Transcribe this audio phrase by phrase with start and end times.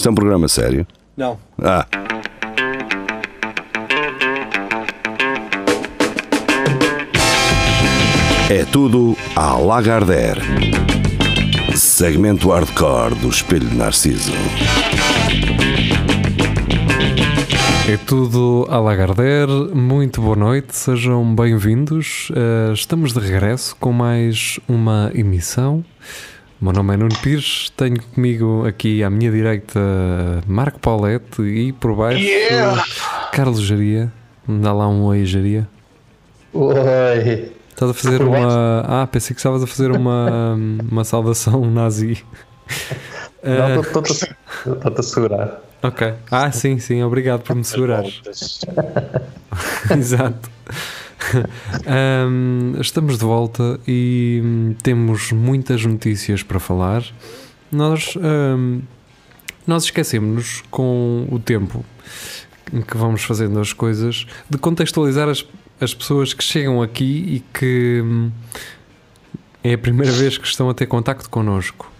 [0.00, 0.86] Isto é um programa sério?
[1.14, 1.38] Não.
[1.62, 1.86] Ah.
[8.48, 10.40] É tudo à Lagardère.
[11.76, 14.32] Segmento hardcore do Espelho de Narciso.
[17.86, 22.30] É tudo à Lagardère, muito boa noite, sejam bem-vindos.
[22.30, 25.84] Uh, estamos de regresso com mais uma emissão.
[26.60, 29.80] O meu nome é Nuno Pires, tenho comigo aqui à minha direita
[30.46, 32.84] Marco Paulette e por baixo Yeah!
[33.32, 34.12] Carlos Jaria.
[34.46, 35.66] Dá lá um oi, Jaria.
[36.52, 37.52] Oi.
[37.70, 38.80] Estás a fazer uma.
[38.86, 40.54] Ah, pensei que estavas a fazer uma,
[40.90, 42.22] uma saudação nazi.
[43.42, 45.62] Não, estou-te a segurar.
[45.82, 46.12] ok.
[46.30, 48.04] Ah, sim, sim, obrigado por me segurar.
[49.96, 50.50] Exato.
[51.86, 57.04] Ahm, estamos de volta e hum, temos muitas notícias para falar.
[57.70, 58.80] Nós, ahm,
[59.66, 61.84] nós esquecemos com o tempo
[62.72, 65.44] em que vamos fazendo as coisas de contextualizar as,
[65.80, 67.04] as pessoas que chegam aqui
[67.36, 68.30] e que hum,
[69.62, 71.90] é a primeira vez que estão a ter contacto connosco.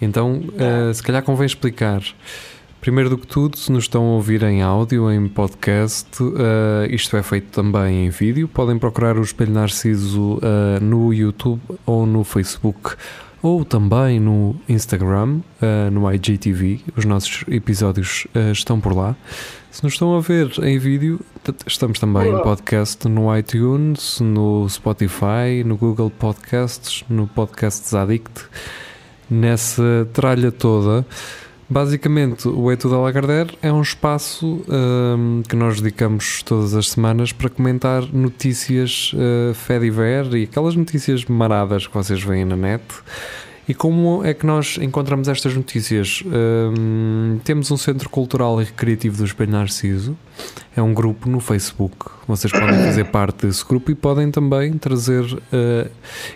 [0.00, 2.02] Então, ah, se calhar convém explicar.
[2.84, 7.16] Primeiro do que tudo, se nos estão a ouvir em áudio, em podcast, eh, isto
[7.16, 8.46] é feito também em vídeo.
[8.46, 12.94] Podem procurar o Espelho Narciso eh, no YouTube ou no Facebook
[13.40, 16.82] ou também no Instagram, eh, no IGTV.
[16.94, 19.16] Os nossos episódios eh, estão por lá.
[19.70, 21.18] Se nos estão a ver em vídeo,
[21.66, 28.44] estamos também em podcast no iTunes, no Spotify, no Google Podcasts, no Podcasts Addict.
[29.30, 31.06] Nessa tralha toda.
[31.68, 36.90] Basicamente, o É Tudo a Lagardère é um espaço hum, que nós dedicamos todas as
[36.90, 42.84] semanas para comentar notícias uh, Fediver e aquelas notícias maradas que vocês veem na net.
[43.66, 46.22] E como é que nós encontramos estas notícias?
[46.26, 50.14] Hum, temos um Centro Cultural e Recreativo do Espelho Narciso,
[50.76, 51.96] é um grupo no Facebook.
[52.28, 55.90] Vocês podem fazer parte desse grupo e podem também trazer uh,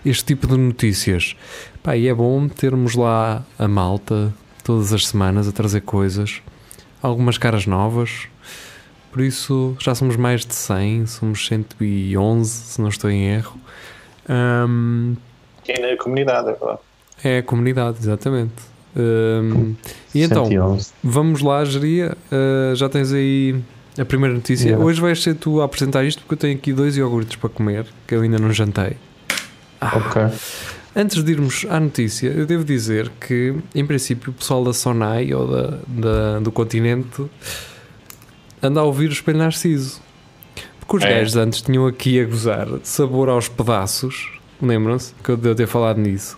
[0.07, 1.37] este tipo de notícias.
[1.83, 4.33] Pá, e é bom termos lá a malta
[4.69, 6.43] todas as semanas a trazer coisas,
[7.01, 8.29] algumas caras novas.
[9.11, 13.59] Por isso já somos mais de 100, somos 111, se não estou em erro.
[14.29, 15.17] Hum,
[15.63, 16.79] Aqui na comunidade, é
[17.37, 18.53] é a comunidade, exatamente.
[18.95, 19.75] Hum,
[20.15, 20.93] e então, 111.
[21.03, 22.15] vamos lá, Geria.
[22.31, 23.59] Uh, já tens aí
[23.99, 24.67] a primeira notícia.
[24.69, 24.85] Yeah.
[24.85, 27.87] Hoje vais ser tu a apresentar isto porque eu tenho aqui dois iogurtes para comer
[28.07, 28.99] que eu ainda não jantei.
[29.81, 30.23] Ah, Ok.
[30.97, 35.33] Antes de irmos à notícia, eu devo dizer que, em princípio, o pessoal da Sonai
[35.33, 37.25] ou da, da- do continente
[38.63, 40.01] anda a ouvir o Espelho Narciso.
[40.81, 41.19] Porque os É.
[41.19, 44.33] gajos antes tinham aqui a gozar sabor aos pedaços.
[44.61, 46.37] Lembram-se que eu devo ter falado nisso?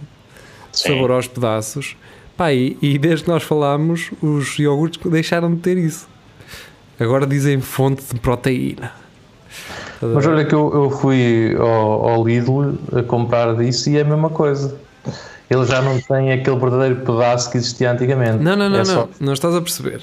[0.72, 0.88] Sim.
[0.88, 1.96] Sabor aos pedaços.
[2.36, 6.08] Pá, e, e desde que nós falámos, os iogurtes deixaram de ter isso.
[6.98, 8.92] Agora dizem fonte de proteína.
[10.02, 14.04] Mas olha que eu, eu fui ao, ao Lidl a comprar disso e é a
[14.04, 14.76] mesma coisa.
[15.50, 18.42] Ele já não tem aquele verdadeiro pedaço que existia antigamente.
[18.42, 18.84] Não, não, não, É não.
[18.84, 20.00] só- Não estás a perceber.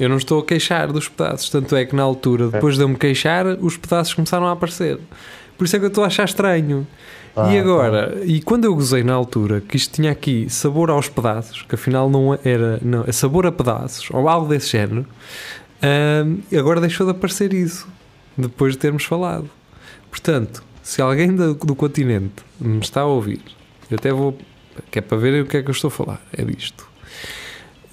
[0.00, 1.50] Eu não estou a queixar dos pedaços.
[1.50, 4.98] Tanto é que na altura, depois de eu me queixar, os pedaços começaram a aparecer.
[5.56, 6.86] Por isso é que eu estou a achar estranho.
[7.36, 11.08] Ah, e agora, e quando eu gozei na altura que isto tinha aqui sabor aos
[11.08, 15.04] pedaços, que afinal não era, não, é sabor a pedaços, ou algo desse género,
[15.82, 17.86] hum, agora deixou de aparecer isso,
[18.38, 19.50] depois de termos falado.
[20.10, 23.42] Portanto, se alguém do, do continente me está a ouvir,
[23.90, 24.36] eu até vou,
[24.90, 26.86] que é para verem o que é que eu estou a falar, é disto.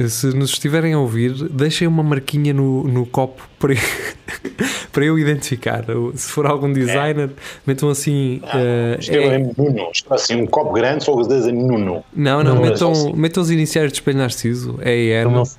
[0.08, 3.80] Se nos estiverem a ouvir, deixem uma marquinha no, no copo para eu,
[4.92, 5.86] para eu identificar.
[6.16, 7.30] Se for algum designer,
[7.66, 8.42] metam assim.
[8.54, 9.90] eh, Escreva é- em Nuno.
[9.94, 12.04] Escreva assim um copo grande, só os dedos em Nuno.
[12.14, 13.14] não, não, Não, é metam, assim.
[13.14, 14.78] metam os iniciais de espelho narciso.
[14.82, 15.58] É eles,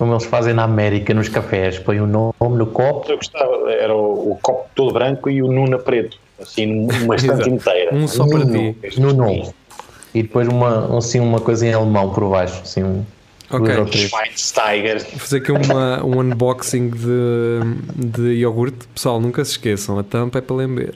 [0.00, 3.12] como eles fazem na América, nos cafés, põem o nome no copo.
[3.12, 6.16] Eu gostava, era o, o copo todo branco e o Nuno a preto.
[6.40, 7.94] Assim, uma estante inteira.
[7.94, 8.72] Um só para Nuno.
[8.72, 8.78] ti.
[8.82, 9.16] Este No aqui.
[9.18, 9.50] nome.
[10.14, 12.62] E depois uma, assim, uma coisa em alemão por baixo.
[12.62, 13.04] Assim, um,
[13.52, 13.74] Ok.
[14.08, 15.00] Schweinsteiger.
[15.10, 17.60] Vou fazer aqui uma, um unboxing de,
[17.94, 18.88] de iogurte.
[18.94, 20.94] Pessoal, nunca se esqueçam, a tampa é para lamber.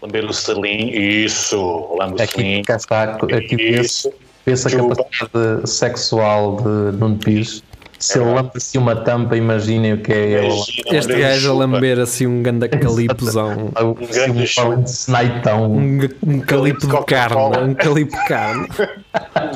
[0.00, 0.88] Lamber o selim.
[0.88, 1.94] Isso.
[1.98, 2.62] Lambe o Aqui, selim.
[2.62, 4.12] cá está, aqui vê-se Isso.
[4.46, 4.96] vê-se a Juba.
[4.96, 7.62] capacidade sexual de Nuno Pires.
[8.04, 10.48] Se ele lambe assim uma tampa, imaginem o que é ele.
[10.92, 13.72] Este gajo a lamber assim um ganda calipozão.
[13.74, 14.64] Assim, grande um show.
[14.64, 15.72] pão de senaitão.
[15.72, 17.70] Um, um calipo de carne.
[17.70, 18.68] Um calipo de carne.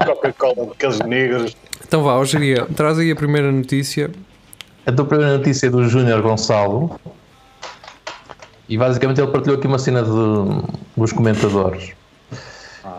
[0.07, 1.55] Coca-Cola daqueles negros.
[1.87, 4.11] Então vá, hoje Geria, traz aí a primeira notícia.
[4.87, 6.99] A tua primeira notícia é do Júnior Gonçalo.
[8.67, 10.11] E basicamente ele partilhou aqui uma cena de,
[10.97, 11.93] dos comentadores.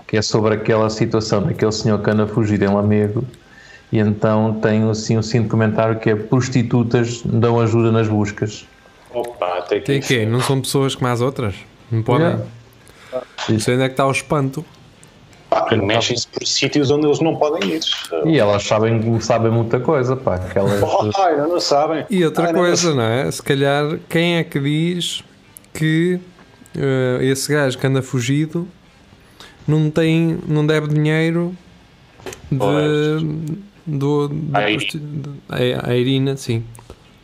[0.06, 3.26] Que é sobre aquela situação daquele senhor que anda a fugir em Lamego
[3.92, 8.68] E então tenho assim um simples comentário que é prostitutas dão ajuda nas buscas.
[9.12, 9.86] Opa, até que.
[9.86, 10.26] Tem quê?
[10.26, 11.56] Não são pessoas como as outras?
[11.92, 12.28] Não podem?
[12.28, 12.46] Yeah.
[13.50, 14.64] Não sei onde é que está o espanto.
[15.50, 17.82] Pá, mexem-se por sítios onde eles não podem ir.
[18.26, 20.36] E elas sabem, sabem muita coisa, pá.
[20.36, 20.84] Aquelas,
[21.18, 22.06] Ai, não, não sabem.
[22.08, 23.32] E outra Ai, não, coisa, não é?
[23.32, 25.24] Se calhar, quem é que diz
[25.74, 26.20] que
[26.78, 28.68] eh, esse gajo que anda fugido
[29.68, 31.56] não tem, não deve dinheiro
[32.52, 33.58] de.
[33.86, 35.34] Do, do- À Irina.
[35.50, 36.64] a, a Irina, sim.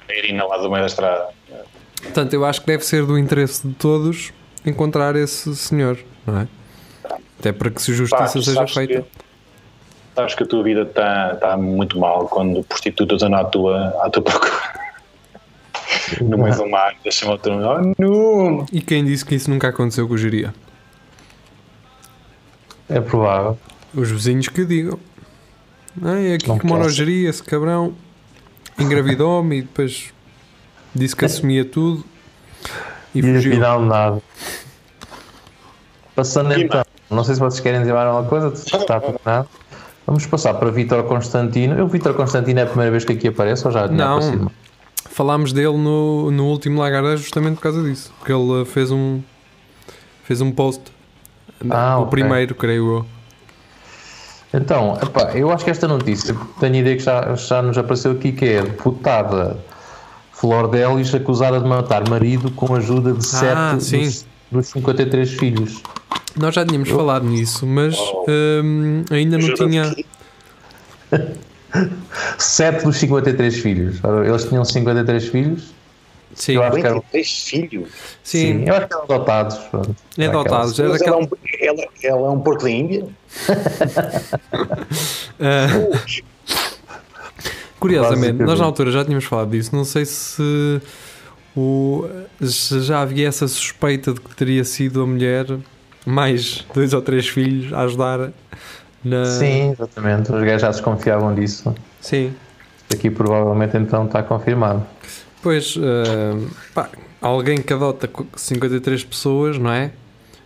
[0.10, 1.28] A Irina lá do meio da estrada.
[2.02, 4.32] Portanto, eu acho que deve ser do interesse de todos
[4.66, 6.48] encontrar esse senhor, não é?
[7.40, 9.02] Até para que se Pá, justiça tu seja feita.
[9.02, 9.08] Que,
[10.16, 14.10] sabes que a tua vida está tá muito mal quando prostitutas andam à tua, à
[14.10, 14.54] tua procura.
[16.22, 17.54] no meio do mar, deixa-me outro.
[17.54, 18.66] Oh, não!
[18.72, 20.54] E quem disse que isso nunca aconteceu com o Geria?
[22.90, 23.58] é provável.
[23.94, 25.00] Os vizinhos que digam.
[26.04, 26.90] Ah, é aqui Não que mora o.
[26.90, 27.94] Geria, esse cabrão
[28.78, 30.14] engravidou-me e depois
[30.94, 32.04] disse que assumia tudo
[33.14, 33.52] e E fugiu.
[33.54, 34.22] afinal nada.
[36.16, 39.48] Passando E então, não sei se vocês querem dizer mais alguma coisa, está tudo nada.
[40.08, 41.76] Vamos passar para Vítor Constantino.
[41.78, 44.18] Eu, Vítor Constantino, é a primeira vez que aqui aparece ou já tinha Não.
[44.18, 44.52] aparecido?
[45.10, 48.14] Falámos dele no, no último Lagarde justamente por causa disso.
[48.20, 49.22] Porque ele fez um
[50.26, 50.82] fez um post.
[51.70, 52.12] Ah, o ok.
[52.12, 53.06] primeiro, creio eu.
[54.56, 58.12] Então, epá, eu acho que esta notícia, tenho a ideia que já, já nos apareceu
[58.12, 59.58] aqui, que é a deputada
[60.32, 64.04] Flor Delis acusada de matar marido com a ajuda de Ah, sete sim.
[64.04, 65.82] dos, dos 53 filhos.
[66.38, 68.26] Nós já tínhamos falado nisso, mas Oh.
[68.64, 69.94] hum, ainda não tinha.
[72.38, 74.00] Sete dos 53 filhos.
[74.26, 75.74] Eles tinham 53 filhos.
[76.34, 77.90] Sim, Eu acho que eram, 53 filhos.
[78.24, 79.56] sim, eu acho que eram adotados.
[80.18, 80.80] é Era adotados.
[80.80, 81.02] Era Mas
[81.60, 83.06] ela, é um, ela, é um porco da Índia?
[87.80, 89.76] Curiosamente, nós na altura já tínhamos falado disso.
[89.76, 90.82] Não sei se,
[91.56, 92.08] o,
[92.42, 95.46] se já havia essa suspeita de que teria sido a mulher,
[96.06, 98.32] mais dois ou três filhos, a ajudar
[99.04, 99.26] na.
[99.26, 100.32] Sim, exatamente.
[100.32, 101.76] Os gajos já desconfiavam disso.
[102.02, 102.34] Sim.
[102.92, 104.86] Aqui provavelmente então está confirmado.
[105.42, 106.38] Pois, ah,
[106.74, 106.90] pá,
[107.22, 109.92] alguém que adota 53 pessoas, não é?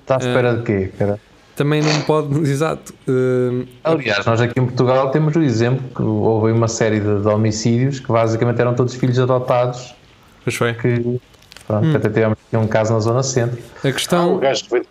[0.10, 1.20] Está à espera de quê, cara?
[1.56, 2.40] Também não pode.
[2.50, 2.94] Exato.
[3.08, 7.28] ah, Aliás, nós aqui em Portugal temos o exemplo que houve uma série de, de
[7.28, 9.94] homicídios que basicamente eram todos filhos adotados
[10.44, 10.74] pois foi.
[10.74, 11.20] que
[11.68, 13.60] pronto, até tivemos aqui um caso na zona centro.
[13.84, 14.40] A O questão.
[14.40, 14.86] gajo que veio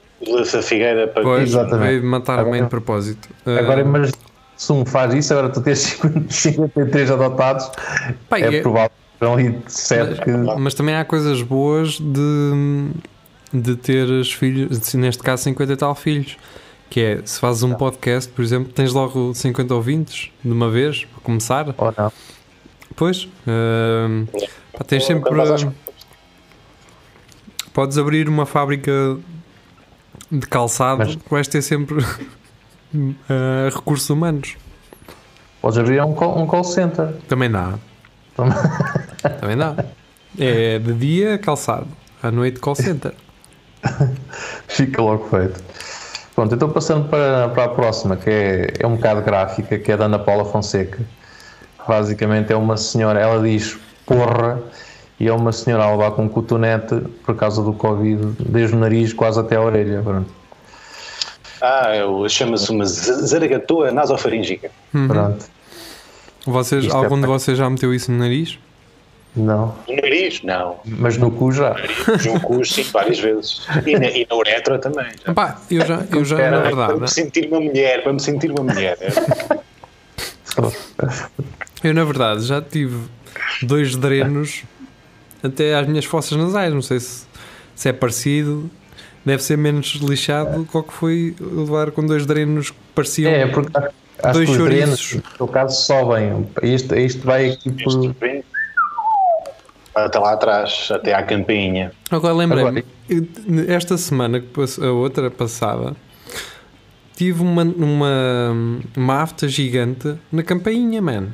[0.52, 1.88] da Figueira para Pois, Exatamente.
[1.88, 3.28] veio matar a mãe de Agora- propósito.
[3.46, 4.16] Ah, Agora imagina
[4.56, 5.78] se um faz isso, agora tu tens
[6.28, 7.70] 50 53 adotados,
[8.28, 12.90] pá, é e- provável que são ali sete que Mas também há coisas boas de,
[13.52, 16.36] de ter os filhos, neste caso 50 e tal filhos.
[16.90, 21.04] Que é, se fazes um podcast, por exemplo, tens logo 50 ouvintes de uma vez,
[21.04, 21.74] para começar.
[21.76, 22.10] ou não.
[22.96, 24.26] Pois, hum,
[24.72, 25.38] pá, tens sempre.
[25.40, 25.70] Acho-
[27.74, 29.18] Podes abrir uma fábrica
[30.32, 32.02] de calçado, Mas- que vais ter sempre
[33.28, 34.56] ah, recursos humanos.
[35.60, 37.12] Podes abrir um call, um call center.
[37.28, 37.74] Também dá.
[39.40, 39.84] Também dá.
[40.38, 41.86] É de dia calçado,
[42.22, 43.12] à noite call center.
[44.68, 45.62] Fica logo feito.
[46.34, 49.96] Pronto, então passando para, para a próxima, que é, é um bocado gráfica, que é
[49.96, 50.98] da Ana Paula Fonseca.
[51.86, 53.76] Basicamente é uma senhora, ela diz
[54.06, 54.60] porra,
[55.18, 56.94] e é uma senhora a levar com um cotonete
[57.24, 60.00] por causa do Covid, desde o nariz quase até a orelha.
[60.02, 60.30] Pronto.
[61.60, 61.90] Ah,
[62.28, 64.70] chama-se uma zaragatoa nasofaríngica.
[65.08, 65.44] Pronto.
[66.46, 68.58] Vocês, Isto é algum de para- vocês já meteu isso no nariz?
[69.38, 70.42] Não, No nariz?
[70.42, 70.80] Não.
[70.84, 71.76] mas no cu já.
[72.26, 73.66] No cu, sim, várias vezes.
[73.86, 75.06] E na, e na uretra também.
[75.24, 75.32] já.
[75.32, 78.20] Pá, eu já, eu já Era, na Para me verdade, sentir uma mulher, para me
[78.20, 78.98] sentir uma mulher.
[81.82, 82.98] eu na verdade já tive
[83.62, 84.64] dois drenos
[85.42, 86.72] até às minhas fossas nasais.
[86.74, 87.26] Não sei se,
[87.74, 88.70] se é parecido.
[89.24, 93.30] Deve ser menos lixado do que o que foi levar com dois drenos que pareciam.
[93.30, 93.88] É, porque acho-
[94.22, 95.08] acho Dois que os chouriços.
[95.10, 96.46] drenos, no teu caso, sobem.
[96.62, 98.04] Isto, isto vai aqui por.
[98.04, 98.14] Este
[100.06, 101.92] Até lá atrás, até à campainha.
[102.10, 102.84] Agora lembrei-me,
[103.68, 104.42] esta semana,
[104.82, 105.94] a outra passada,
[107.16, 108.56] tive uma, uma,
[108.96, 111.28] uma afta gigante na campainha, man.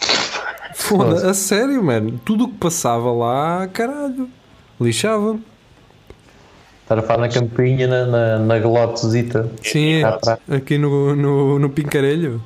[0.74, 2.20] Foda, a sério, mano.
[2.24, 4.28] Tudo o que passava lá, caralho,
[4.80, 5.42] lixava-me.
[6.82, 9.50] Estar a falar na campainha, na, na, na glotezita.
[9.62, 10.02] Sim,
[10.50, 12.42] aqui no, no, no pincarelho.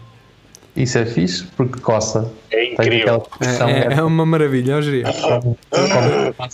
[0.76, 2.30] Isso é fixe porque coça.
[2.52, 3.26] É incrível.
[3.40, 5.04] É, é, é uma maravilha, Jeria.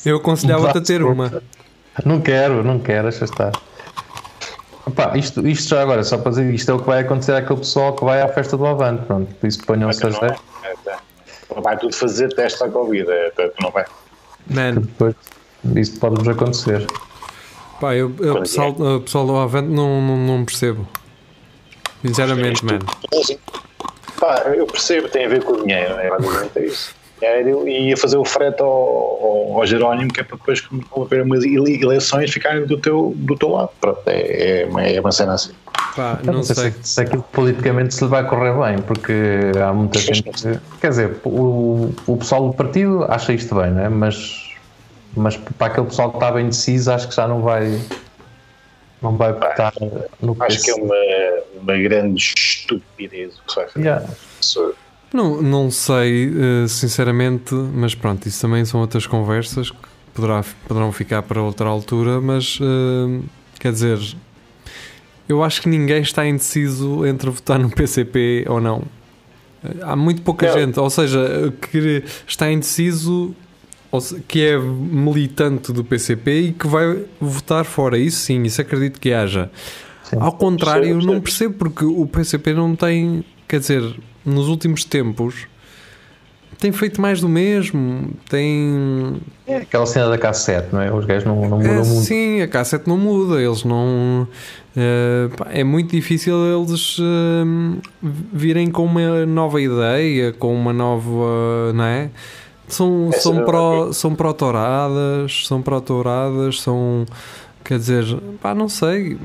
[0.04, 1.42] Eu aconselhava-te a ter uma.
[2.04, 3.52] Não quero, não quero, deixa estar.
[4.86, 7.60] Opa, isto, isto já agora, só para dizer, isto é o que vai acontecer àquele
[7.60, 10.34] pessoal que vai à festa do Avante, pronto, por isso ponham-se a zero.
[10.62, 11.60] é, é, é.
[11.60, 13.84] Vai tudo fazer teste à Covid, é, é, tu não vai.
[14.50, 15.14] Man, Depois,
[15.76, 16.86] isso pode-vos acontecer.
[17.80, 20.86] pá, eu, eu, pessoal, o pessoal do Avante não, não, não percebo.
[22.04, 22.80] Sinceramente, man.
[24.24, 26.94] Pá, eu percebo, tem a ver com o dinheiro, é basicamente isso.
[27.20, 30.84] Dinheiro e a fazer o frete ao, ao, ao Jerónimo, que é para depois, quando
[30.90, 33.70] houver umas ele- eleições, ficarem do teu, do teu lado.
[33.80, 35.52] Pronto, é, é, uma, é uma cena assim.
[35.94, 36.70] Pá, Eu não sei.
[36.70, 39.12] se, se aquilo politicamente se lhe vai correr bem, porque
[39.62, 40.58] há muita gente.
[40.80, 43.88] Quer dizer, o, o pessoal do partido acha isto bem, não é?
[43.88, 44.54] Mas,
[45.16, 47.78] mas para aquele pessoal que estava indeciso, acho que já não vai.
[49.04, 49.72] Não vai votar
[50.20, 50.94] no Acho que é uma,
[51.60, 53.84] uma grande estupidez o que se vai fazer.
[53.84, 54.06] Yeah.
[55.12, 56.32] Não, não sei,
[56.64, 59.76] eh, sinceramente, mas pronto, isso também são outras conversas que
[60.14, 63.20] poderá, poderão ficar para outra altura, mas eh,
[63.60, 63.98] quer dizer,
[65.28, 68.82] eu acho que ninguém está indeciso entre votar no PCP ou não.
[69.62, 70.58] Eh, Há muito pouca Não.
[70.58, 73.36] gente, ou seja, que está indeciso,
[74.26, 77.98] que é militante do PCP e que vai votar fora.
[77.98, 79.50] Isso sim, isso acredito que haja.
[80.02, 80.16] Sim.
[80.20, 83.82] Ao contrário, Percebo, não percebo porque o PCP não tem, quer dizer,
[84.24, 85.46] nos últimos tempos
[86.58, 90.92] tem feito mais do mesmo, tem É aquela cena da K7, não é?
[90.92, 92.04] Os gajos não, não mudam é, muito.
[92.06, 94.26] sim, a cassete não muda, eles não
[94.76, 97.80] eh, é muito difícil eles eh,
[98.32, 102.10] virem com uma nova ideia, com uma nova, não é?
[102.68, 107.04] São, Essa são, é pró, são protoradas, são protoradas, são
[107.64, 108.04] quer dizer,
[108.40, 109.18] pá, não sei.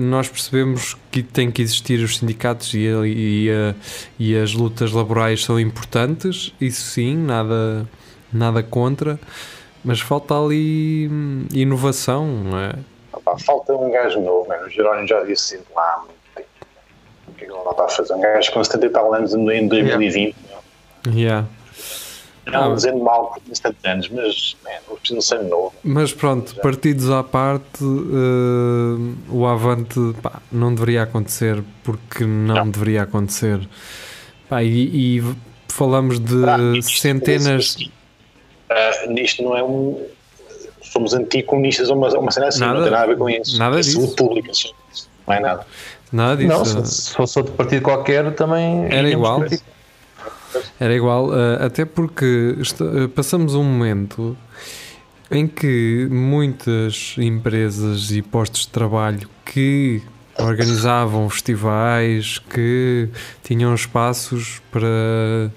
[0.00, 3.74] Nós percebemos que tem que existir os sindicatos e, a- e, a-
[4.18, 7.88] e as lutas laborais são importantes, isso sim, nada,
[8.32, 9.18] nada contra,
[9.84, 12.72] mas falta ali hum, inovação, não é?
[13.12, 14.66] Opá, falta um gajo novo, mano.
[14.66, 16.48] o Jerónimo já disse isso lá há muito tempo.
[17.26, 18.14] O que é que ele não está a fazer?
[18.14, 20.36] Um gajo com 70 e tal anos em em 2020.
[21.04, 21.14] meu.
[21.14, 21.48] Yeah.
[22.50, 22.74] Não Ah.
[22.74, 25.72] dizendo mal por 70 anos, mas man, eu preciso ser novo.
[25.84, 32.70] Mas pronto, partidos à parte, eh, o Avante pá, não deveria acontecer porque não, Não.
[32.70, 33.60] deveria acontecer.
[34.48, 35.24] Pá, e, e
[35.68, 37.64] falamos de Ah, isto- centenas.
[37.76, 37.90] isto-
[38.70, 40.06] ah, nisto não é um.
[40.82, 43.58] Somos anticomunistas ou uma, uma cena assim, Nada- não tem nada a ver com isso.
[43.58, 44.14] nada é disso.
[44.16, 44.70] pública, só.
[45.26, 45.66] não é nada.
[46.10, 46.48] Nada disso.
[46.48, 48.86] Não, se, se fosse outro partido qualquer também.
[48.90, 49.42] Era igual.
[50.78, 54.36] Era igual, eh, até porque eh, passamos um momento
[55.30, 60.02] em que muitas empresas e postos de trabalho que
[60.38, 63.08] organizavam festivais, que
[63.42, 65.50] tinham espaços para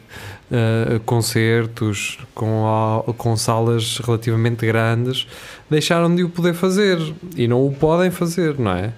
[0.51, 5.27] eh, concertos com, com salas relativamente grandes,
[5.69, 6.97] deixaram de o poder fazer
[7.37, 8.91] e não o podem fazer, não é?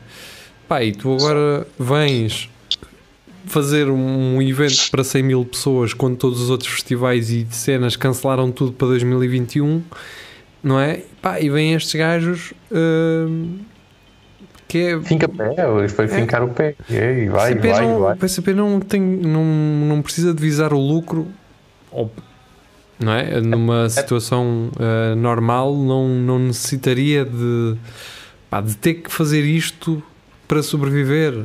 [0.68, 2.50] Pá, e tu agora vens
[3.46, 8.52] fazer um evento para 100 mil pessoas quando todos os outros festivais e cenas cancelaram
[8.52, 9.82] tudo para 2021,
[10.64, 11.02] não é?
[11.22, 13.60] Pá, e vêm estes gajos hum,
[14.68, 15.02] que é.
[15.02, 16.76] Finca pé, foi fincar o pé.
[16.90, 18.14] E vai, PCP vai, não, vai.
[18.16, 21.28] O PCP não, tem, não, não precisa de visar o lucro,
[21.92, 22.12] ou-
[23.00, 23.40] não é?
[23.42, 27.76] Numa situação ah, normal, não, não necessitaria de,
[28.50, 30.02] pá, de ter que fazer isto
[30.48, 31.44] para sobreviver.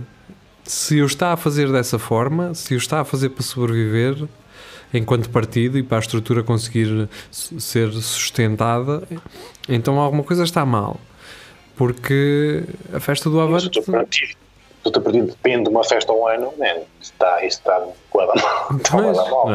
[0.69, 4.29] Se o está a fazer dessa forma, se o está a fazer para sobreviver
[4.93, 9.03] enquanto partido e para a estrutura conseguir ser sustentada,
[9.67, 11.01] então alguma coisa está mal.
[11.75, 13.81] Porque a festa do Avante.
[13.81, 14.37] partido,
[14.85, 18.69] o partido depende de uma festa ao ano, man, isso está, está coada mal.
[18.77, 19.47] Está Mas, coada mal.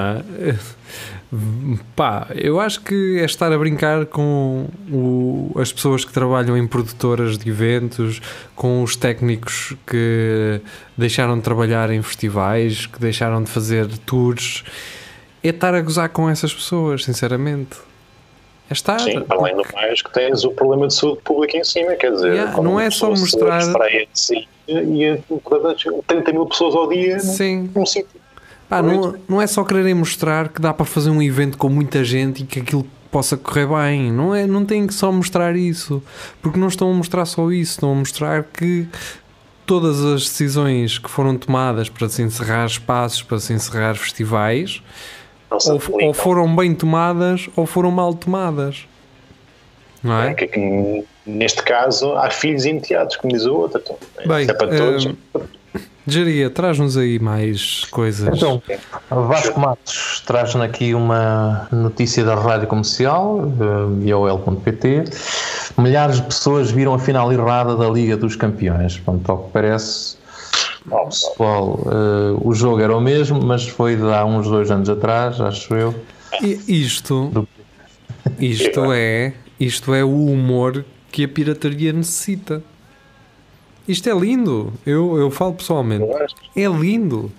[1.96, 6.68] Pá, eu acho que é estar a brincar com o- as pessoas que trabalham em
[6.68, 8.22] produtoras de eventos,
[8.56, 10.62] com os técnicos que
[10.96, 14.64] deixaram de trabalhar em festivais, que deixaram de fazer tours.
[15.44, 17.78] É estar a gozar com essas pessoas, sinceramente.
[18.70, 19.00] É estar.
[19.00, 22.34] Sim, além do mais que tens o problema de saúde pública em cima, quer dizer,
[22.34, 23.62] Yeah, não é só mostrar-
[24.68, 25.22] e e
[26.08, 27.70] 30 mil pessoas ao dia Sim.
[27.76, 28.23] num sítio.
[28.74, 32.04] Pá, não, não é só quererem mostrar que dá para fazer um evento com muita
[32.04, 34.12] gente e que aquilo possa correr bem.
[34.12, 36.02] Não, é, não tem que só mostrar isso.
[36.42, 37.74] Porque não estão a mostrar só isso.
[37.74, 38.88] Estão a mostrar que
[39.64, 44.82] todas as decisões que foram tomadas para se encerrar espaços, para se encerrar festivais,
[45.52, 48.88] ou, ou foram bem tomadas ou foram mal tomadas.
[50.02, 50.34] Não é?
[50.34, 53.82] Que é que neste caso, há filhos enteados, como diz o outro.
[53.82, 55.06] Então, Bem, é para todos.
[55.06, 55.16] hum,
[56.06, 58.36] Jeria, traz-nos aí mais coisas.
[58.36, 58.62] Então,
[59.10, 63.40] Vasco Matos traz-nos aqui uma notícia da rádio comercial,
[64.04, 65.06] eh, iol.pt.
[65.78, 68.98] Milhares de pessoas viram a final errada da Liga dos Campeões.
[68.98, 70.18] Pronto, ao que parece,
[71.10, 75.40] pessoal, eh, o jogo era o mesmo, mas foi de há uns dois anos atrás,
[75.40, 75.96] acho eu.
[76.42, 77.48] E isto,
[78.40, 82.64] isto é, isto é o humor que a pirataria necessita.
[83.88, 84.74] Isto é lindo.
[84.86, 86.06] Eu, eu falo pessoalmente.
[86.56, 87.32] É lindo.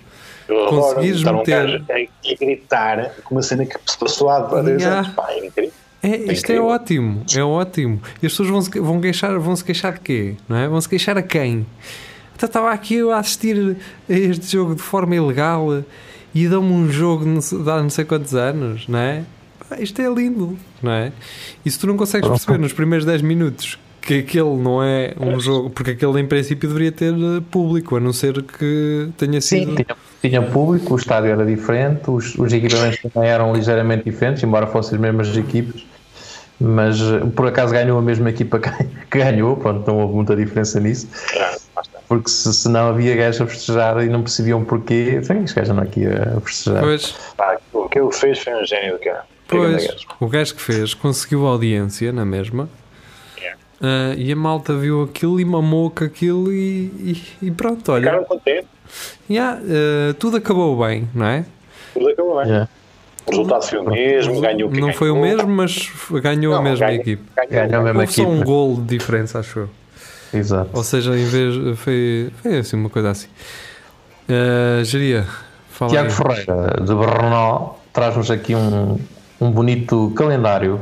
[0.47, 4.81] Eu Conseguires um meter- gajo a, gritar com uma cena que se passou há 10
[4.81, 4.99] Yeah.
[4.99, 5.11] anos.
[5.15, 5.71] Pá, é incrível.
[6.03, 6.65] É, isto é incrível.
[6.67, 8.01] ótimo, é ótimo.
[8.21, 10.35] E as pessoas vão se, vão queixar, vão se queixar de quê?
[10.47, 10.67] Não é?
[10.67, 11.65] Vão se queixar a quem?
[12.35, 13.75] Então estava aqui eu a assistir
[14.07, 15.83] a este jogo de forma ilegal
[16.33, 19.23] e dão-me um jogo de há não sei quantos anos, não é?
[19.69, 21.11] Pá, Isto é lindo, não é?
[21.65, 25.39] E se tu não consegues perceber nos primeiros 10 minutos que aquele não é um
[25.39, 29.71] jogo, porque aquele em princípio deveria ter eh, público, a não ser que tenha sido.
[29.71, 34.43] Sim, tinha, tinha público, o estádio era diferente, os, os equipamentos também eram ligeiramente diferentes,
[34.43, 35.83] embora fossem as mesmas equipes,
[36.59, 38.69] mas eh, por acaso ganhou a mesma equipa que,
[39.17, 41.07] ganhou, pronto, não houve muita diferença nisso,
[41.39, 41.55] Ah,
[42.07, 45.75] porque se, se não havia gajos a festejar e não percebiam porquê, sim, os gajos
[45.75, 46.83] não aqui a festejar.
[46.83, 49.25] Pois, Pá, o que ele fez foi um gênio do cara.
[49.47, 50.07] Pois, gajo.
[50.19, 52.67] o gajo que fez conseguiu audiência na mesma
[53.37, 53.59] Yeah.
[53.81, 56.85] Ah, e a malta viu aquilo e mamou com aquilo e,
[57.41, 58.67] e- e pronto, olha, Ficaram contentes,
[59.29, 61.45] yeah, ah, tudo acabou bem, não é?
[61.93, 62.45] tudo acabou bem.
[62.47, 62.69] Yeah.
[63.27, 65.27] O resultado foi o mesmo, ganhou quem Não foi o ganhou.
[65.37, 65.89] mesmo, mas
[66.21, 67.23] ganhou a Não, mesma ganha- equipe.
[67.35, 67.49] ganhou.
[67.67, 69.69] Ganhou a mesma Houve só um gol de diferença, acho eu.
[70.33, 70.69] Exato.
[70.73, 71.55] Ou seja, em vez.
[71.79, 73.27] Foi, foi assim, uma coisa assim.
[74.29, 75.25] Ah, Geria,
[75.71, 76.13] fala Tiago aí.
[76.15, 78.99] Ferreira, de Brno, traz-nos aqui um,
[79.39, 80.79] um bonito calendário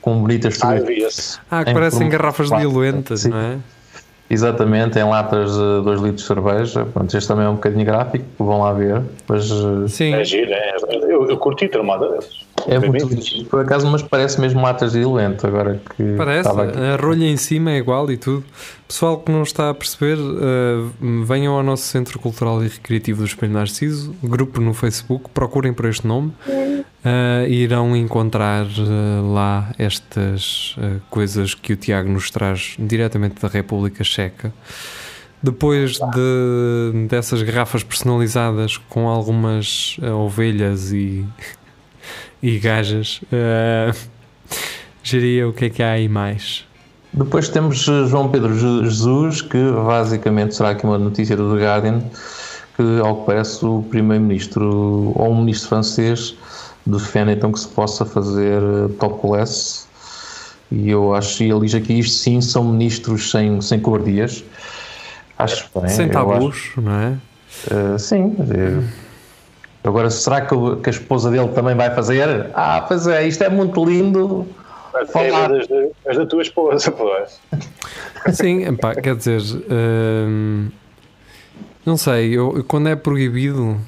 [0.00, 0.74] com bonitas Ah.
[1.50, 3.58] Ah, que em parecem garrafas de diluentes, não é?
[4.30, 6.84] Exatamente, em latas de 2 litros de cerveja.
[6.84, 9.02] Pronto, este também é um bocadinho gráfico, vão lá ver.
[9.26, 10.76] Mas eh, Sim, É giro, é.
[11.02, 12.46] Eu, eu curti ter uma deles.
[12.68, 15.44] é Foi muito giro, por acaso, mas parece mesmo latas de diluente.
[15.44, 18.44] Agora que Parece, a rolha em cima é igual e tudo.
[18.86, 20.84] Pessoal que não está a perceber, eh,
[21.24, 25.86] venham ao nosso Centro Cultural e Recreativo do Espelho Narciso, grupo no Facebook, procurem por
[25.86, 26.32] este nome
[27.48, 33.48] e irão encontrar eh, lá estas eh, coisas que o Tiago nos traz diretamente da
[33.48, 34.52] República Checa.
[35.42, 41.24] Depois de, dessas garrafas personalizadas com algumas ovelhas e,
[42.42, 43.22] e gajas,
[45.02, 46.66] geria o que é que há aí mais.
[47.12, 52.02] Depois temos João Pedro Je- Jesus, que basicamente será aqui uma notícia do The Guardian,
[52.76, 56.36] que ao que parece o primeiro-ministro ou um ministro francês
[56.86, 59.86] defende então que se possa fazer eh, topless
[60.72, 64.44] e eu acho, e ele diz aqui isto sim são ministros sem, sem covardias
[65.38, 67.16] acho bem Sem eu tabus, não é?
[67.70, 68.82] eh, sim eh,
[69.84, 72.50] agora será que, o- que a esposa dele também vai fazer?
[72.54, 74.46] ah, pois é, isto é muito lindo
[74.92, 75.48] Mas Falar.
[75.48, 77.40] das, das, as da tua esposa, pois.
[78.34, 79.40] Sim, pá, quer dizer,
[79.70, 80.68] hum,
[81.86, 83.80] não sei, eu, eu quando é proibido,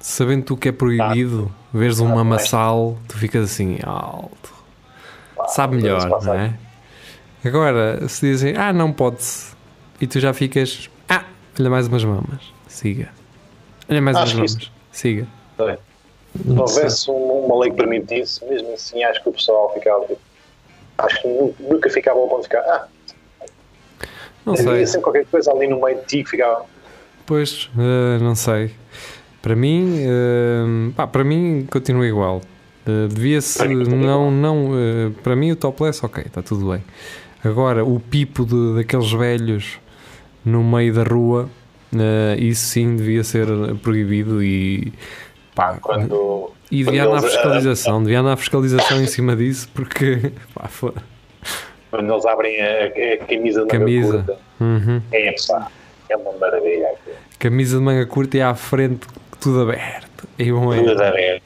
[0.00, 4.52] sabendo tu que é proibido, vês um Ah, mamassal, tu ficas assim, alto,
[5.48, 6.54] sabe melhor, não é?
[7.44, 9.52] Agora, se dizem, ah, não pode-se,
[10.00, 11.24] e tu já ficas, ah,
[11.58, 13.10] olha mais umas mamas, siga,
[13.90, 15.26] olha mais Acho umas mamas, siga.
[15.56, 20.06] Se houvesse um- uma lei que permitisse, mesmo assim, acho que o pessoal ficava.
[20.98, 22.60] Acho que nu- nunca ficava ao ponto de ficar.
[22.62, 22.88] Ah,
[24.44, 24.68] Não sei.
[24.68, 26.64] havia sempre qualquer coisa ali no meio de ti que ficava.
[27.26, 28.74] Pois, eh, não sei.
[29.44, 32.40] Para mim, eh, pá, para mim continua igual.
[32.86, 36.82] Eh, Devia-se não, não, eh, para mim o topless, ok, está tudo bem.
[37.44, 39.78] Agora, o pipo de, daqueles velhos
[40.42, 41.50] no meio da rua,
[41.94, 43.46] eh, isso sim devia ser
[43.82, 44.94] proibido e
[45.54, 46.50] pá, Quando.
[46.70, 50.70] e devia andar eles, fiscalização, devia andar fiscalização em cima disso, porque pá,
[51.90, 54.12] Quando eles abrem a, a camisa de manga Camisa.
[54.24, 54.38] curta.
[54.58, 55.02] Uhum.
[55.12, 55.68] É pá,
[56.08, 56.88] é uma maravilha.
[57.38, 59.06] camisa de manga curta e à frente
[59.38, 60.28] tudo aberto.
[60.38, 60.84] E vão aí.
[60.84, 61.42] Tudo aberto.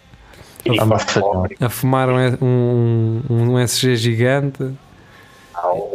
[0.65, 1.57] E fome.
[1.61, 4.75] a fumar um, um, um SG gigante
[5.55, 5.89] Ah, um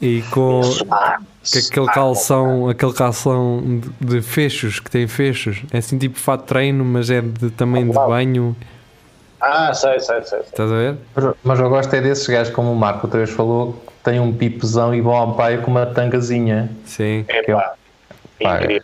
[0.00, 5.62] e com, com aquele calção, aquele calção de, de fechos que tem fechos.
[5.72, 8.56] É assim tipo fato de treino, mas é de tamanho de banho.
[9.40, 10.24] Ah, sei, sei, sei.
[10.24, 10.38] sei.
[10.40, 10.96] Estás a ver?
[11.14, 14.18] Mas, mas eu gosto é desses gajos, como o Marco outra vez falou, que tem
[14.18, 16.70] um pipezão e vão ao paio com uma tangazinha.
[16.86, 17.24] Sim.
[17.28, 17.74] É pá.
[18.42, 18.82] Pá, Incrível.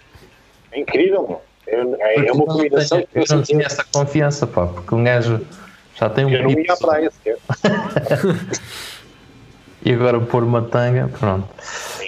[0.73, 1.41] É incrível.
[1.67, 5.03] Eu- É, é uma combinação que eu eu não tinha essa confiança, pá, porque um
[5.03, 5.41] gajo
[5.99, 7.39] já tem um Eu não ia à praia sequer.
[9.85, 11.49] e agora pôr uma tanga, pronto.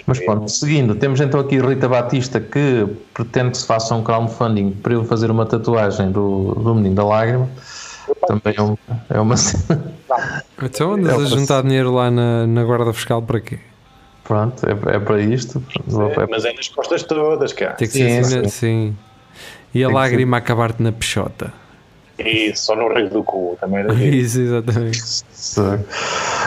[0.05, 4.71] Mas pronto, seguindo, temos então aqui Rita Batista que pretende que se faça um crowdfunding
[4.71, 7.47] para ele fazer uma tatuagem do, do Menino da Lágrima.
[8.27, 8.77] Também é, um,
[9.09, 9.93] é uma cena.
[10.61, 13.59] Então andas É a juntar dinheiro lá na, na guarda fiscal para quê?
[14.23, 15.63] Pronto, é, é para isto.
[16.17, 17.73] É, mas é nas costas todas, cara.
[17.73, 18.49] Tem que Sim, ser assim, sim.
[18.49, 18.97] sim.
[19.73, 21.53] E a Tem lágrima a acabar-te na peixota.
[22.17, 23.93] E só no rei do cu também era.
[23.93, 25.23] Isso, exatamente.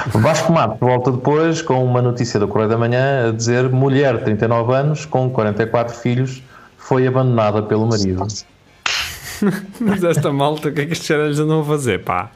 [0.08, 4.24] Vasco Mato volta depois com uma notícia do Correio da Manhã a dizer mulher de
[4.24, 6.42] 39 anos com 44 filhos
[6.76, 8.26] foi abandonada pelo marido.
[9.80, 12.30] Mas esta malta, o que é que estes caras andam a fazer, pá?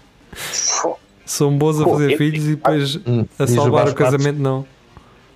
[1.24, 4.38] São bons a fazer Pô, filhos e depois Hum, a o salvar o Matos casamento,
[4.38, 4.64] não.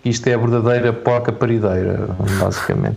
[0.04, 2.08] Isto é a verdadeira porca parideira,
[2.38, 2.96] basicamente.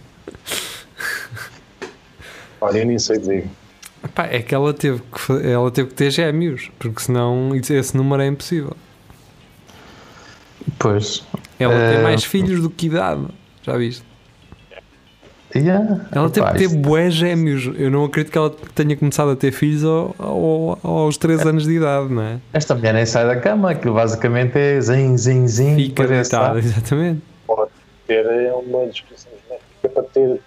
[2.64, 3.48] Olha, eu nem sei dizer.
[4.16, 8.22] Pá, é que ela teve que, ela teve que ter gêmeos, porque senão esse número
[8.22, 8.76] é impossível.
[10.80, 11.24] Pois.
[11.60, 13.26] Ela tem Eh, mais filhos do que idade,
[13.64, 14.04] já viste?
[15.56, 17.70] Yeah, Ela teve que ter bué gêmeos.
[17.78, 21.66] Eu não acredito que ela tenha começado a ter filhos ao- ao- aos 3 anos
[21.66, 22.40] de idade, não é?
[22.54, 25.76] Esta mulher nem sai da cama, aquilo basicamente é zin, zin, zin.
[25.76, 27.22] Fica é deitada, exatamente.
[27.46, 27.70] Pode
[28.08, 30.42] ter é uma descrição genética para ter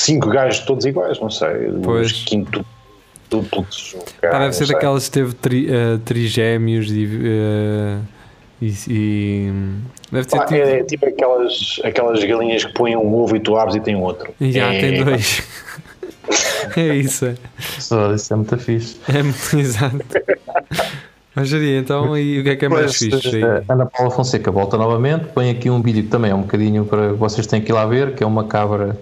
[0.00, 1.70] cinco gajos todos iguais, não sei.
[1.82, 2.06] Pois.
[2.10, 2.64] Os quinto
[3.30, 3.96] duplos.
[4.20, 7.98] Pá, deve ser daquelas que teve tri, eh, trigémeos e, eh,
[8.60, 9.52] e, e-
[10.10, 10.60] Deve ter Pá, tipo.
[10.60, 14.34] é tipo aquelas, aquelas galinhas que põem um ovo e tu abres e tem outro.
[14.40, 15.42] E já é, tem dois.
[16.76, 17.34] é isso, é.
[17.78, 18.96] Só, Isso é muito fixe.
[19.08, 19.98] É muito exato.
[21.32, 23.36] Mas então, e o que é que é mais Pois, fixe?
[23.36, 23.42] aí?
[23.44, 26.84] eh, Ana Paula Fonseca volta novamente, põe aqui um vídeo que também é um bocadinho
[26.84, 28.98] para vocês têm que ir lá ver, que é uma cabra.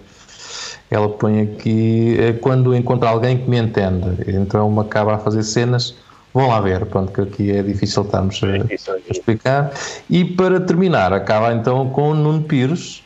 [0.91, 4.25] Ela põe aqui eh, quando encontra alguém que me entende.
[4.27, 5.95] Então é uma cabra a fazer cenas.
[6.33, 9.03] Vão lá ver, pronto, que aqui é difícil estarmos a, Isso aí.
[9.09, 9.73] a explicar.
[10.09, 13.03] E para terminar, acaba então com o Nuno Pires,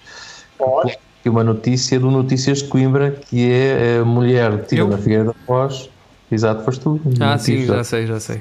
[0.58, 4.88] Olha, que uma notícia do Notícias de Coimbra, que é a mulher detida Eu?
[4.88, 5.88] na Figueira da Foz.
[6.30, 7.00] Exato, foste tu.
[7.20, 8.40] Ah, sim, já sei, já sei.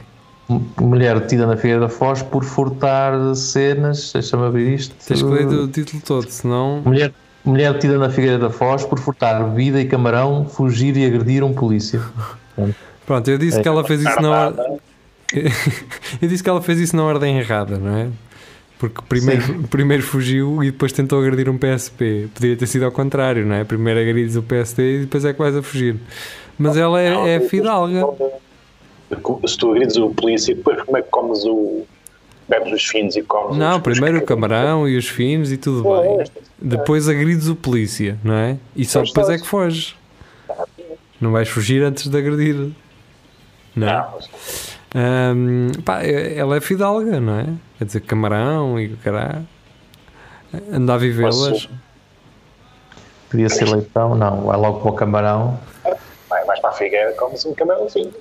[0.79, 4.95] mulher detida na Figueira da Foz por furtar cenas, deixa-me abrir isto.
[5.05, 6.81] Tens que ler o título todo, senão.
[6.83, 11.43] Mulher, mulher detida na Figueira da Foz por furtar bebida e camarão, fugir e agredir
[11.43, 12.01] um polícia.
[13.05, 14.53] Pronto, eu disse que ela fez isso na
[16.21, 18.07] eu disse que ela fez isso na ordem errada, não é?
[18.77, 22.27] Porque primeiro, primeiro fugiu e depois tentou agredir um PSP.
[22.33, 23.63] Podia ter sido ao contrário, não é?
[23.63, 25.97] Primeiro agredes o PSP e depois é que vais a fugir.
[26.57, 28.01] Mas ela é, é fidalga.
[29.45, 31.85] Se tu agredes o polícia, depois como é que comes o.
[32.51, 35.83] bebes os fins e comes Não, os- primeiro o camarão e os fins e tudo
[36.01, 36.23] bem.
[36.59, 38.57] Depois agredes o polícia, não é?
[38.75, 39.95] E só depois é que foges.
[41.19, 42.71] Não vais fugir antes de agredir.
[43.75, 44.07] Não é?
[44.93, 47.45] Não, pá, é- ela é fidalga, não é?
[47.77, 49.47] Quer dizer, camarão e o caralho.
[50.71, 51.69] Anda a vivê-las.
[53.29, 55.57] Podia ser leitão, não, vai logo para o camarão.
[56.29, 58.11] vai mais para a figueira, comes um camarãozinho.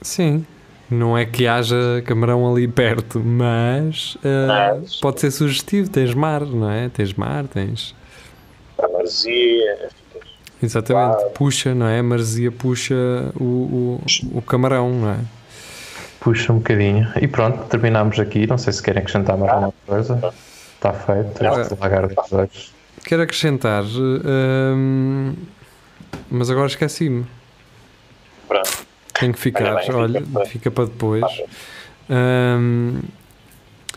[0.00, 0.46] Sim.
[0.88, 5.90] Não é que haja camarão ali perto, mas, ah, Mas- pode ser sugestivo.
[5.90, 6.88] Tens mar, não é?
[6.88, 7.94] Tens mar, tens.
[8.78, 9.88] A marzia.
[10.62, 11.16] Exatamente.
[11.16, 11.30] Claro.
[11.30, 11.98] Puxa, não é?
[11.98, 12.94] A marzia puxa
[13.38, 14.02] o, o,
[14.38, 15.18] o camarão, não é?
[16.20, 17.06] Puxa um bocadinho.
[17.20, 18.46] E pronto, terminamos aqui.
[18.46, 20.34] Não sei se querem acrescentar mais alguma coisa.
[20.76, 21.42] Está feito.
[21.42, 21.60] Não.
[21.60, 22.72] Este lagar dos dois.
[23.04, 25.34] Quero acrescentar, ahm,
[26.30, 27.24] mas agora esqueci-me.
[29.20, 31.24] Tem que ficar, Olha bem, olha, fica para- fica para depois.
[32.10, 33.00] Ahm,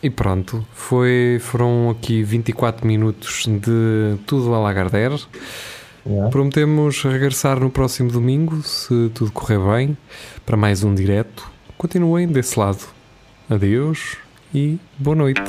[0.02, 5.20] e pronto, foi, foram aqui 24 minutos de tudo a Lagardère.
[6.06, 6.30] Yeah.
[6.30, 9.98] Prometemos regressar no próximo domingo, se tudo correr bem,
[10.46, 11.46] para mais um direto.
[11.78, 12.86] Continuem desse lado.
[13.50, 14.16] Adeus
[14.54, 15.42] e boa noite.